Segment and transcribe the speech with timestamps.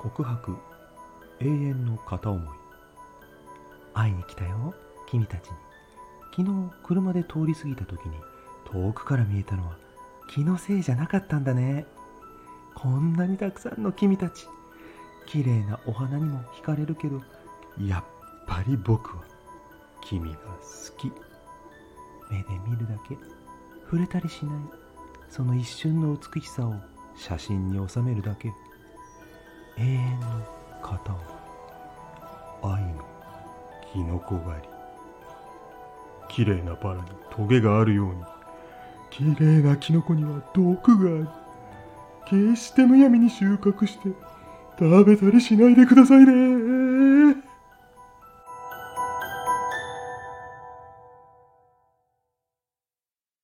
[0.00, 0.56] 告白。
[1.40, 2.48] 永遠の片思い。
[3.92, 4.74] 会いに来たよ。
[5.06, 5.56] 君たちに。
[6.34, 8.14] 昨日車で通り過ぎた時に
[8.64, 9.76] 遠くから見えたのは
[10.28, 11.84] 気のせいじゃなかったんだね。
[12.74, 14.46] こんなにたくさんの君たち。
[15.26, 17.20] 綺麗なお花にも惹かれるけど
[17.78, 18.04] やっ
[18.46, 19.24] ぱり僕は
[20.00, 21.12] 君が好き。
[22.30, 23.18] 目で見るだけ。
[23.84, 24.54] 触れたりしない。
[25.28, 26.74] その一瞬の美しさを
[27.16, 28.50] 写真に収めるだけ。
[29.78, 30.26] 永遠の
[30.82, 31.24] 片思い
[32.62, 33.04] 愛の
[33.92, 34.68] キノコ狩り。
[36.28, 38.22] 綺麗なバラにトゲがあるように
[39.10, 41.28] 綺麗なキノコには毒がある
[42.54, 44.10] 決してむやみに収穫して
[44.78, 46.59] 食べたりしないでくださいね。